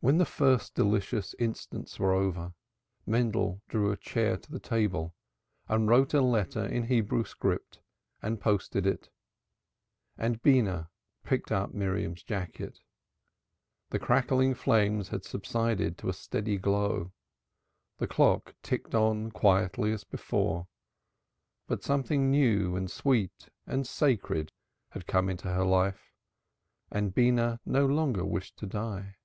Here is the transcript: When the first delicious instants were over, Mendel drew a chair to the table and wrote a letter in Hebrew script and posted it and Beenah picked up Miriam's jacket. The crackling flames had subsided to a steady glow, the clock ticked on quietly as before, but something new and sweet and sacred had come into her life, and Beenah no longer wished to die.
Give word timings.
When 0.00 0.18
the 0.18 0.24
first 0.24 0.76
delicious 0.76 1.34
instants 1.40 1.98
were 1.98 2.12
over, 2.12 2.54
Mendel 3.04 3.60
drew 3.68 3.90
a 3.90 3.96
chair 3.96 4.36
to 4.36 4.52
the 4.52 4.60
table 4.60 5.16
and 5.68 5.88
wrote 5.88 6.14
a 6.14 6.22
letter 6.22 6.64
in 6.64 6.84
Hebrew 6.84 7.24
script 7.24 7.80
and 8.22 8.40
posted 8.40 8.86
it 8.86 9.10
and 10.16 10.40
Beenah 10.40 10.90
picked 11.24 11.50
up 11.50 11.74
Miriam's 11.74 12.22
jacket. 12.22 12.78
The 13.90 13.98
crackling 13.98 14.54
flames 14.54 15.08
had 15.08 15.24
subsided 15.24 15.98
to 15.98 16.08
a 16.08 16.12
steady 16.12 16.58
glow, 16.58 17.12
the 17.96 18.06
clock 18.06 18.54
ticked 18.62 18.94
on 18.94 19.32
quietly 19.32 19.90
as 19.90 20.04
before, 20.04 20.68
but 21.66 21.82
something 21.82 22.30
new 22.30 22.76
and 22.76 22.88
sweet 22.88 23.48
and 23.66 23.84
sacred 23.84 24.52
had 24.90 25.08
come 25.08 25.28
into 25.28 25.48
her 25.48 25.64
life, 25.64 26.14
and 26.88 27.12
Beenah 27.12 27.58
no 27.66 27.84
longer 27.84 28.24
wished 28.24 28.56
to 28.58 28.66
die. 28.66 29.16